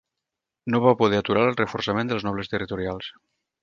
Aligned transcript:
No 0.75 0.79
va 0.85 0.93
poder 1.03 1.21
aturar 1.25 1.45
el 1.51 1.59
reforçament 1.61 2.13
dels 2.13 2.29
nobles 2.31 2.55
territorials. 2.57 3.17